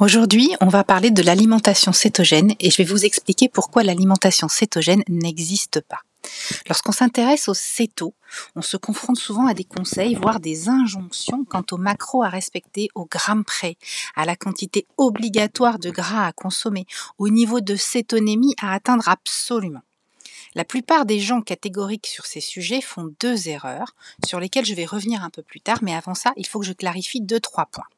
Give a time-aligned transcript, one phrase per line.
[0.00, 5.02] Aujourd'hui, on va parler de l'alimentation cétogène et je vais vous expliquer pourquoi l'alimentation cétogène
[5.08, 5.98] n'existe pas.
[6.68, 8.14] Lorsqu'on s'intéresse au céto,
[8.54, 12.90] on se confronte souvent à des conseils, voire des injonctions quant aux macros à respecter
[12.94, 13.76] au gramme près,
[14.14, 16.86] à la quantité obligatoire de gras à consommer,
[17.18, 19.82] au niveau de cétonémie à atteindre absolument.
[20.54, 24.86] La plupart des gens catégoriques sur ces sujets font deux erreurs, sur lesquelles je vais
[24.86, 27.66] revenir un peu plus tard, mais avant ça, il faut que je clarifie deux, trois
[27.66, 27.88] points.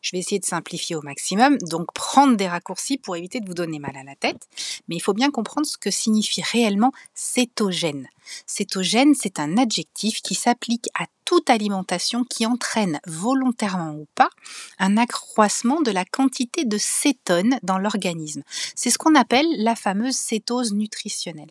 [0.00, 3.54] Je vais essayer de simplifier au maximum, donc prendre des raccourcis pour éviter de vous
[3.54, 4.48] donner mal à la tête.
[4.88, 8.08] Mais il faut bien comprendre ce que signifie réellement cétogène.
[8.46, 14.30] Cétogène, c'est un adjectif qui s'applique à toute alimentation qui entraîne volontairement ou pas
[14.78, 18.42] un accroissement de la quantité de cétone dans l'organisme.
[18.74, 21.50] C'est ce qu'on appelle la fameuse cétose nutritionnelle.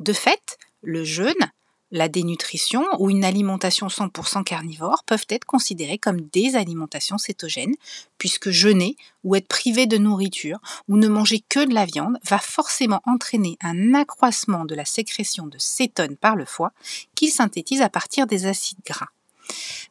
[0.00, 1.50] De fait, le jeûne,
[1.92, 7.74] la dénutrition ou une alimentation 100% carnivore peuvent être considérées comme des alimentations cétogènes,
[8.18, 12.38] puisque jeûner ou être privé de nourriture ou ne manger que de la viande va
[12.38, 16.72] forcément entraîner un accroissement de la sécrétion de cétone par le foie
[17.14, 19.08] qu'il synthétise à partir des acides gras.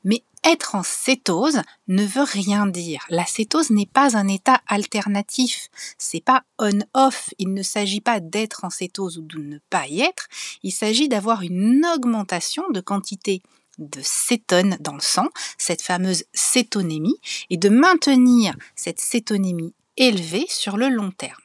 [0.03, 3.05] Mais être en cétose ne veut rien dire.
[3.09, 5.69] La cétose n'est pas un état alternatif.
[5.97, 7.29] C'est pas on-off.
[7.37, 10.27] Il ne s'agit pas d'être en cétose ou de ne pas y être.
[10.63, 13.41] Il s'agit d'avoir une augmentation de quantité
[13.77, 20.77] de cétone dans le sang, cette fameuse cétonémie, et de maintenir cette cétonémie élevée sur
[20.77, 21.41] le long terme.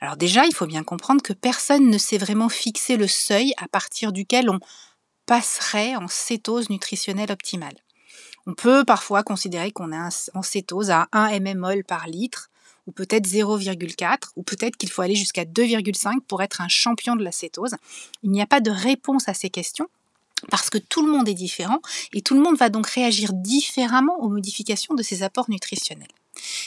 [0.00, 3.68] Alors déjà, il faut bien comprendre que personne ne sait vraiment fixer le seuil à
[3.68, 4.60] partir duquel on
[5.26, 7.76] passerait en cétose nutritionnelle optimale.
[8.46, 12.48] On peut parfois considérer qu'on est en cétose à 1 mmol par litre,
[12.86, 17.24] ou peut-être 0,4, ou peut-être qu'il faut aller jusqu'à 2,5 pour être un champion de
[17.24, 17.74] la cétose.
[18.22, 19.88] Il n'y a pas de réponse à ces questions
[20.50, 21.80] parce que tout le monde est différent
[22.12, 26.06] et tout le monde va donc réagir différemment aux modifications de ses apports nutritionnels.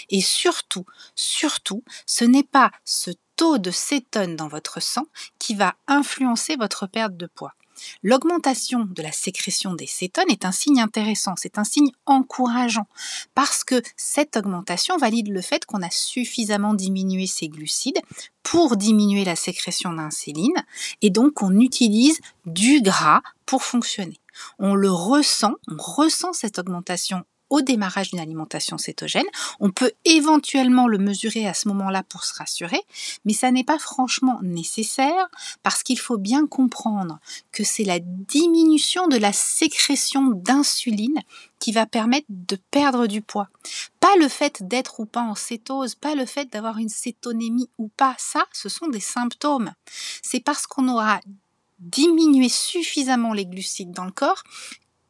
[0.09, 0.85] Et surtout,
[1.15, 5.05] surtout, ce n'est pas ce taux de cétone dans votre sang
[5.37, 7.53] qui va influencer votre perte de poids.
[8.03, 12.87] L'augmentation de la sécrétion des cétones est un signe intéressant, c'est un signe encourageant,
[13.35, 17.99] parce que cette augmentation valide le fait qu'on a suffisamment diminué ses glucides
[18.43, 20.63] pour diminuer la sécrétion d'insuline,
[21.01, 24.19] et donc on utilise du gras pour fonctionner.
[24.57, 29.25] On le ressent, on ressent cette augmentation au démarrage d'une alimentation cétogène.
[29.59, 32.81] On peut éventuellement le mesurer à ce moment-là pour se rassurer,
[33.25, 35.29] mais ça n'est pas franchement nécessaire
[35.63, 37.19] parce qu'il faut bien comprendre
[37.51, 41.19] que c'est la diminution de la sécrétion d'insuline
[41.59, 43.49] qui va permettre de perdre du poids.
[43.99, 47.89] Pas le fait d'être ou pas en cétose, pas le fait d'avoir une cétonémie ou
[47.89, 49.73] pas, ça, ce sont des symptômes.
[50.21, 51.19] C'est parce qu'on aura
[51.79, 54.43] diminué suffisamment les glucides dans le corps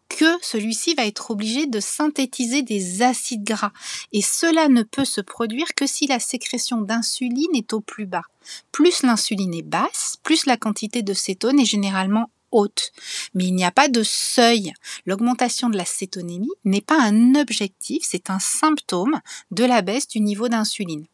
[0.10, 3.72] que celui-ci va être obligé de synthétiser des acides gras.
[4.12, 8.24] Et cela ne peut se produire que si la sécrétion d'insuline est au plus bas.
[8.72, 12.92] Plus l'insuline est basse, plus la quantité de cétone est généralement haute.
[13.34, 14.74] Mais il n'y a pas de seuil.
[15.06, 19.22] L'augmentation de la cétonémie n'est pas un objectif, c'est un symptôme
[19.52, 21.06] de la baisse du niveau d'insuline.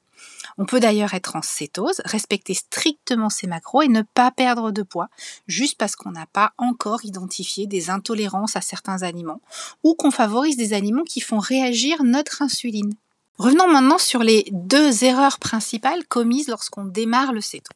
[0.58, 4.84] On peut d'ailleurs être en cétose, respecter strictement ses macros et ne pas perdre de
[4.84, 5.10] poids,
[5.48, 9.42] juste parce qu'on n'a pas encore identifié des intolérances à certains aliments
[9.84, 12.94] ou qu'on favorise des aliments qui font réagir notre insuline.
[13.38, 17.72] Revenons maintenant sur les deux erreurs principales commises lorsqu'on démarre le céto.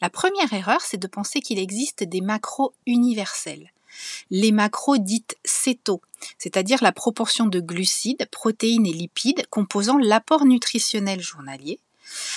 [0.00, 3.71] La première erreur, c'est de penser qu'il existe des macros universels
[4.30, 6.00] les macros dites céto,
[6.38, 11.78] c'est-à-dire la proportion de glucides, protéines et lipides composant l'apport nutritionnel journalier,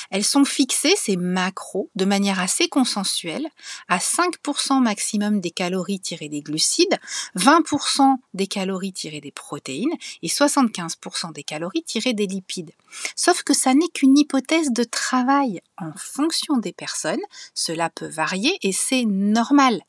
[0.10, 3.48] elles sont fixées, ces macros, de manière assez consensuelle,
[3.88, 7.00] à 5% maximum des calories tirées des glucides,
[7.38, 12.72] 20% des calories tirées des protéines et 75% des calories tirées des lipides.
[13.16, 15.62] Sauf que ça n'est qu'une hypothèse de travail.
[15.78, 17.20] En fonction des personnes,
[17.54, 19.82] cela peut varier et c'est normal.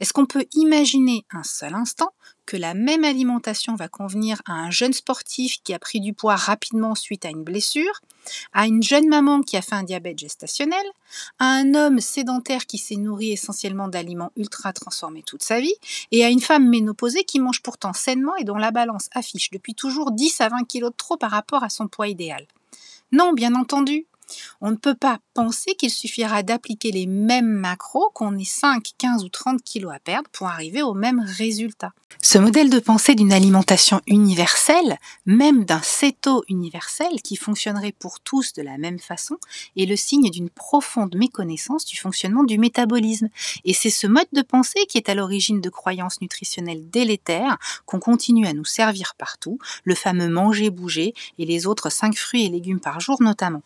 [0.00, 2.12] Est-ce qu'on peut imaginer un seul instant
[2.44, 6.36] que la même alimentation va convenir à un jeune sportif qui a pris du poids
[6.36, 8.00] rapidement suite à une blessure,
[8.52, 10.84] à une jeune maman qui a fait un diabète gestationnel,
[11.38, 15.74] à un homme sédentaire qui s'est nourri essentiellement d'aliments ultra transformés toute sa vie,
[16.12, 19.74] et à une femme ménopausée qui mange pourtant sainement et dont la balance affiche depuis
[19.74, 22.46] toujours 10 à 20 kg de trop par rapport à son poids idéal?
[23.12, 24.06] Non, bien entendu,
[24.60, 29.24] On ne peut pas penser qu'il suffira d'appliquer les mêmes macros qu'on ait 5, 15
[29.24, 31.92] ou 30 kilos à perdre pour arriver au même résultat.
[32.22, 38.52] Ce modèle de pensée d'une alimentation universelle, même d'un céto universel qui fonctionnerait pour tous
[38.52, 39.36] de la même façon,
[39.76, 43.28] est le signe d'une profonde méconnaissance du fonctionnement du métabolisme.
[43.64, 48.00] Et c'est ce mode de pensée qui est à l'origine de croyances nutritionnelles délétères qu'on
[48.00, 52.48] continue à nous servir partout, le fameux manger, bouger et les autres 5 fruits et
[52.48, 53.62] légumes par jour notamment.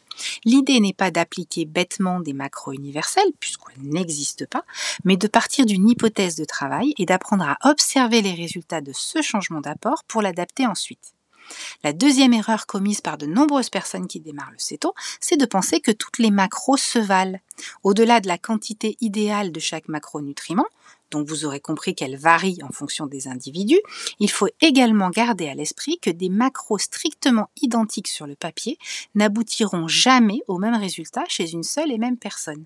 [0.50, 4.64] L'idée n'est pas d'appliquer bêtement des macros universels, puisqu'elles n'existent pas,
[5.04, 9.22] mais de partir d'une hypothèse de travail et d'apprendre à observer les résultats de ce
[9.22, 11.14] changement d'apport pour l'adapter ensuite.
[11.84, 15.78] La deuxième erreur commise par de nombreuses personnes qui démarrent le céto, c'est de penser
[15.78, 17.38] que toutes les macros se valent.
[17.84, 20.66] Au-delà de la quantité idéale de chaque macronutriment,
[21.10, 23.80] donc vous aurez compris qu'elle varie en fonction des individus,
[24.18, 28.78] il faut également garder à l'esprit que des macros strictement identiques sur le papier
[29.14, 32.64] n'aboutiront jamais au même résultat chez une seule et même personne.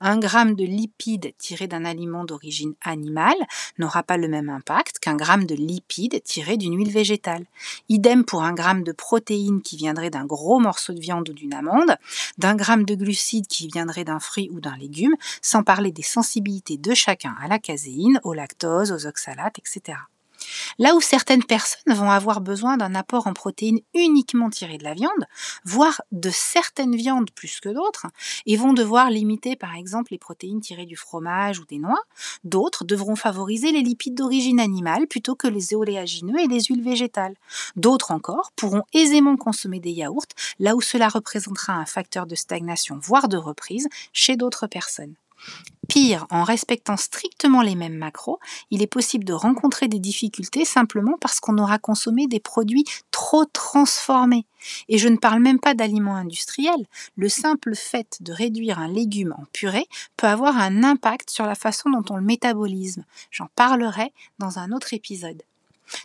[0.00, 3.36] Un gramme de lipides tiré d'un aliment d'origine animale
[3.78, 7.46] n'aura pas le même impact qu'un gramme de lipides tiré d'une huile végétale.
[7.88, 11.54] Idem pour un gramme de protéines qui viendrait d'un gros morceau de viande ou d'une
[11.54, 11.96] amande,
[12.38, 16.76] d'un gramme de glucides qui viendrait d'un fruit ou d'un légume, sans parler des sensibilités
[16.76, 19.98] de chacun à la caséine, au lactose, aux oxalates, etc.
[20.78, 24.94] Là où certaines personnes vont avoir besoin d'un apport en protéines uniquement tiré de la
[24.94, 25.26] viande,
[25.64, 28.06] voire de certaines viandes plus que d'autres,
[28.46, 32.02] et vont devoir limiter par exemple les protéines tirées du fromage ou des noix,
[32.44, 37.36] d'autres devront favoriser les lipides d'origine animale plutôt que les oléagineux et les huiles végétales.
[37.76, 40.26] D'autres encore pourront aisément consommer des yaourts
[40.58, 45.14] là où cela représentera un facteur de stagnation voire de reprise chez d'autres personnes.
[45.88, 48.40] Pire, en respectant strictement les mêmes macros,
[48.70, 53.44] il est possible de rencontrer des difficultés simplement parce qu'on aura consommé des produits trop
[53.44, 54.46] transformés.
[54.88, 56.86] Et je ne parle même pas d'aliments industriels.
[57.16, 61.54] Le simple fait de réduire un légume en purée peut avoir un impact sur la
[61.54, 63.04] façon dont on le métabolise.
[63.30, 65.42] J'en parlerai dans un autre épisode.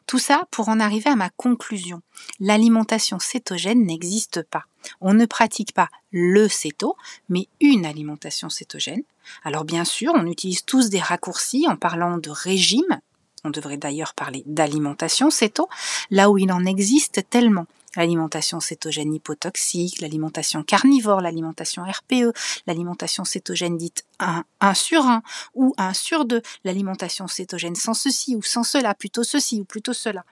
[0.07, 2.01] Tout ça pour en arriver à ma conclusion.
[2.39, 4.65] L'alimentation cétogène n'existe pas.
[4.99, 6.95] On ne pratique pas le céto,
[7.29, 9.03] mais une alimentation cétogène.
[9.43, 12.99] Alors bien sûr, on utilise tous des raccourcis en parlant de régime.
[13.43, 15.67] On devrait d'ailleurs parler d'alimentation céto,
[16.11, 17.65] là où il en existe tellement
[17.95, 22.33] l'alimentation cétogène hypotoxique, l'alimentation carnivore, l'alimentation RPE,
[22.67, 24.43] l'alimentation cétogène dite 1,
[24.73, 25.21] sur 1
[25.55, 29.93] ou 1 sur 2, l'alimentation cétogène sans ceci ou sans cela, plutôt ceci ou plutôt
[29.93, 30.23] cela.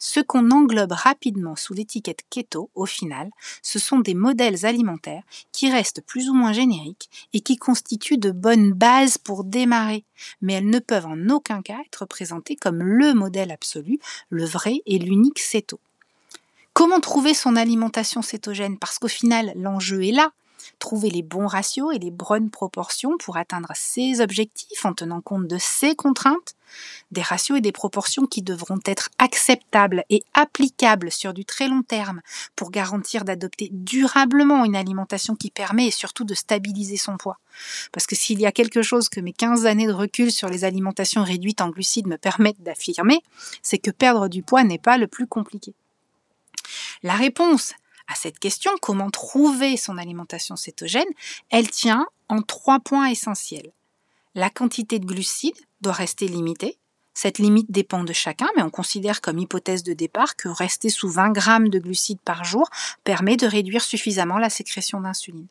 [0.00, 3.30] Ce qu'on englobe rapidement sous l'étiquette keto, au final,
[3.62, 8.30] ce sont des modèles alimentaires qui restent plus ou moins génériques et qui constituent de
[8.30, 10.04] bonnes bases pour démarrer,
[10.40, 13.98] mais elles ne peuvent en aucun cas être présentées comme le modèle absolu,
[14.30, 15.80] le vrai et l'unique céto.
[16.78, 18.78] Comment trouver son alimentation cétogène?
[18.78, 20.30] Parce qu'au final, l'enjeu est là.
[20.78, 25.48] Trouver les bons ratios et les bonnes proportions pour atteindre ses objectifs en tenant compte
[25.48, 26.54] de ses contraintes.
[27.10, 31.82] Des ratios et des proportions qui devront être acceptables et applicables sur du très long
[31.82, 32.20] terme
[32.54, 37.40] pour garantir d'adopter durablement une alimentation qui permet et surtout de stabiliser son poids.
[37.90, 40.62] Parce que s'il y a quelque chose que mes 15 années de recul sur les
[40.62, 43.18] alimentations réduites en glucides me permettent d'affirmer,
[43.64, 45.74] c'est que perdre du poids n'est pas le plus compliqué.
[47.02, 47.74] La réponse
[48.08, 51.08] à cette question, comment trouver son alimentation cétogène,
[51.50, 53.72] elle tient en trois points essentiels.
[54.34, 56.78] La quantité de glucides doit rester limitée.
[57.12, 61.08] Cette limite dépend de chacun, mais on considère comme hypothèse de départ que rester sous
[61.08, 62.68] 20 grammes de glucides par jour
[63.04, 65.48] permet de réduire suffisamment la sécrétion d'insuline.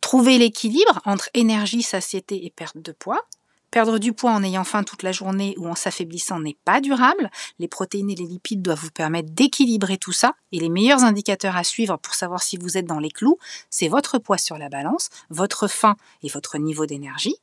[0.00, 3.26] Trouver l'équilibre entre énergie, satiété et perte de poids.
[3.70, 7.30] Perdre du poids en ayant faim toute la journée ou en s'affaiblissant n'est pas durable.
[7.58, 10.34] Les protéines et les lipides doivent vous permettre d'équilibrer tout ça.
[10.52, 13.88] Et les meilleurs indicateurs à suivre pour savoir si vous êtes dans les clous, c'est
[13.88, 17.36] votre poids sur la balance, votre faim et votre niveau d'énergie.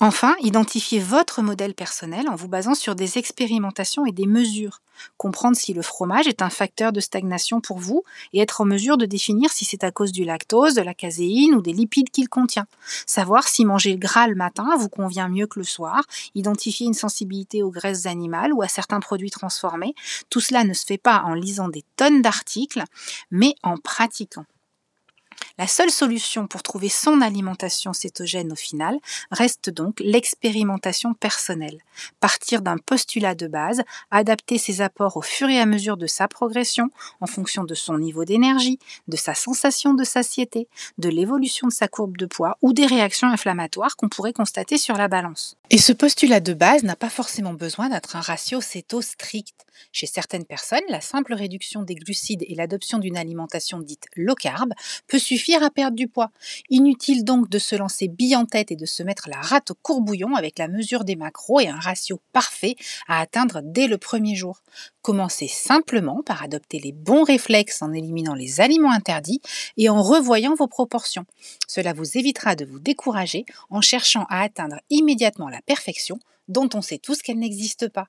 [0.00, 4.80] Enfin, identifiez votre modèle personnel en vous basant sur des expérimentations et des mesures.
[5.16, 8.96] Comprendre si le fromage est un facteur de stagnation pour vous et être en mesure
[8.96, 12.28] de définir si c'est à cause du lactose, de la caséine ou des lipides qu'il
[12.28, 12.66] contient.
[13.06, 16.02] Savoir si manger gras le matin vous convient mieux que le soir.
[16.34, 19.94] Identifier une sensibilité aux graisses animales ou à certains produits transformés.
[20.30, 22.82] Tout cela ne se fait pas en lisant des tonnes d'articles,
[23.30, 24.46] mais en pratiquant.
[25.58, 28.96] La seule solution pour trouver son alimentation cétogène au final
[29.30, 31.78] reste donc l'expérimentation personnelle.
[32.20, 36.28] Partir d'un postulat de base, adapter ses apports au fur et à mesure de sa
[36.28, 40.68] progression, en fonction de son niveau d'énergie, de sa sensation de satiété,
[40.98, 44.96] de l'évolution de sa courbe de poids ou des réactions inflammatoires qu'on pourrait constater sur
[44.96, 45.56] la balance.
[45.70, 49.54] Et ce postulat de base n'a pas forcément besoin d'être un ratio céto strict.
[49.90, 54.72] Chez certaines personnes, la simple réduction des glucides et l'adoption d'une alimentation dite low carb
[55.08, 55.18] peut
[55.62, 56.30] à perdre du poids.
[56.70, 59.74] Inutile donc de se lancer bille en tête et de se mettre la rate au
[59.74, 62.76] courbouillon avec la mesure des macros et un ratio parfait
[63.08, 64.62] à atteindre dès le premier jour.
[65.00, 69.40] Commencez simplement par adopter les bons réflexes en éliminant les aliments interdits
[69.76, 71.24] et en revoyant vos proportions.
[71.66, 76.82] Cela vous évitera de vous décourager en cherchant à atteindre immédiatement la perfection dont on
[76.82, 78.08] sait tous qu'elle n'existe pas.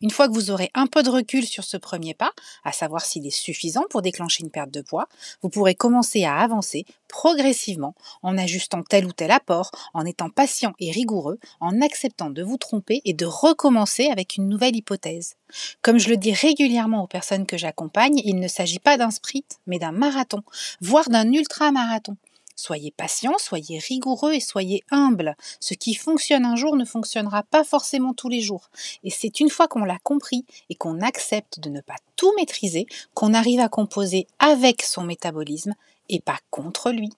[0.00, 2.32] Une fois que vous aurez un peu de recul sur ce premier pas,
[2.64, 5.08] à savoir s'il est suffisant pour déclencher une perte de poids,
[5.42, 10.72] vous pourrez commencer à avancer progressivement en ajustant tel ou tel apport, en étant patient
[10.80, 15.36] et rigoureux, en acceptant de vous tromper et de recommencer avec une nouvelle hypothèse.
[15.82, 19.58] Comme je le dis régulièrement aux personnes que j'accompagne, il ne s'agit pas d'un sprint,
[19.66, 20.42] mais d'un marathon,
[20.80, 22.16] voire d'un ultra-marathon.
[22.64, 25.34] Soyez patient, soyez rigoureux et soyez humble.
[25.58, 28.70] Ce qui fonctionne un jour ne fonctionnera pas forcément tous les jours.
[29.02, 32.86] Et c'est une fois qu'on l'a compris et qu'on accepte de ne pas tout maîtriser
[33.14, 35.74] qu'on arrive à composer avec son métabolisme
[36.08, 37.10] et pas contre lui.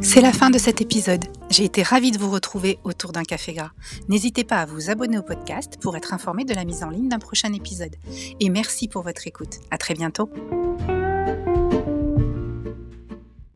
[0.00, 1.24] C'est la fin de cet épisode.
[1.50, 3.72] J'ai été ravie de vous retrouver autour d'un café gras.
[4.08, 7.08] N'hésitez pas à vous abonner au podcast pour être informé de la mise en ligne
[7.08, 7.96] d'un prochain épisode.
[8.40, 9.58] Et merci pour votre écoute.
[9.70, 10.30] À très bientôt.